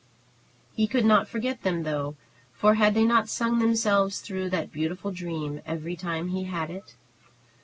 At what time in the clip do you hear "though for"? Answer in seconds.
1.83-2.73